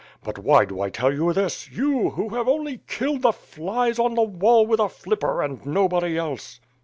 [0.23, 4.15] But why do I tell you this, you, who have only killed the flies on
[4.15, 6.59] the wall with a flipper, and nobody else."